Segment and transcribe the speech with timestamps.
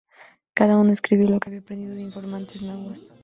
[0.55, 3.11] Cada uno escribió lo que había aprendido de informantes nahuas.